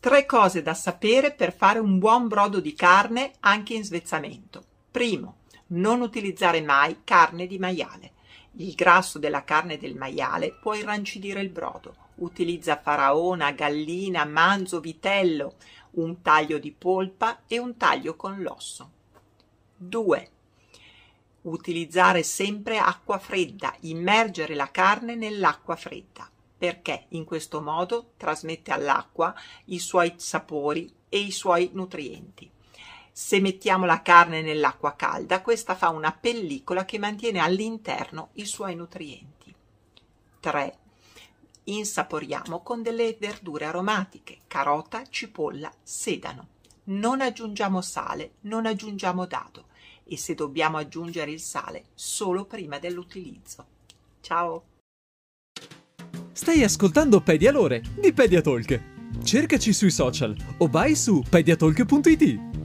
[0.00, 4.64] Tre cose da sapere per fare un buon brodo di carne anche in svezzamento.
[4.90, 8.12] Primo, non utilizzare mai carne di maiale.
[8.52, 11.94] Il grasso della carne del maiale può irrancidire il brodo.
[12.14, 15.56] Utilizza faraona, gallina, manzo, vitello,
[15.92, 18.90] un taglio di polpa e un taglio con l'osso.
[19.76, 20.30] 2.
[21.42, 26.26] Utilizzare sempre acqua fredda, immergere la carne nell'acqua fredda,
[26.60, 29.34] perché in questo modo trasmette all'acqua
[29.66, 32.50] i suoi sapori e i suoi nutrienti.
[33.10, 38.74] Se mettiamo la carne nell'acqua calda, questa fa una pellicola che mantiene all'interno i suoi
[38.74, 39.54] nutrienti.
[40.40, 40.78] 3.
[41.64, 46.48] Insaporiamo con delle verdure aromatiche, carota, cipolla, sedano.
[46.84, 49.68] Non aggiungiamo sale, non aggiungiamo dado
[50.04, 53.64] e se dobbiamo aggiungere il sale solo prima dell'utilizzo.
[54.20, 54.79] Ciao!
[56.32, 58.80] Stai ascoltando Pedialore di Pediatalk.
[59.22, 62.59] Cercaci sui social o vai su pediatalk.it.